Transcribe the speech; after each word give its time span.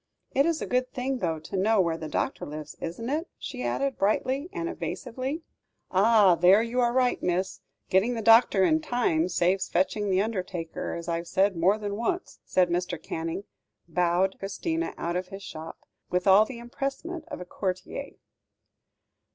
It 0.31 0.47
is 0.47 0.63
a 0.63 0.65
good 0.65 0.91
thing, 0.91 1.19
though, 1.19 1.37
to 1.41 1.55
know 1.55 1.79
where 1.79 1.95
the 1.95 2.09
doctor 2.09 2.43
lives, 2.43 2.75
isn't 2.81 3.07
it?" 3.07 3.27
she 3.37 3.61
added, 3.63 3.99
brightly 3.99 4.49
and 4.51 4.67
evasively. 4.67 5.43
"Ah! 5.91 6.33
there 6.33 6.63
you 6.63 6.79
are 6.79 6.91
right, 6.91 7.21
miss. 7.21 7.61
Getting 7.91 8.15
the 8.15 8.23
doctor 8.23 8.63
in 8.63 8.79
time 8.81 9.29
saves 9.29 9.69
fetching 9.69 10.09
the 10.09 10.19
undertaker, 10.19 10.95
as 10.95 11.07
I've 11.07 11.27
said 11.27 11.55
more 11.55 11.77
than 11.77 11.95
once," 11.97 12.39
and 12.55 12.71
Mr. 12.71 12.99
Canning 12.99 13.43
bowed 13.87 14.39
Christina 14.39 14.95
out 14.97 15.15
of 15.15 15.27
his 15.27 15.43
shop, 15.43 15.77
with 16.09 16.25
all 16.25 16.45
the 16.45 16.57
empressement 16.57 17.25
of 17.27 17.39
a 17.39 17.45
courtier. 17.45 18.13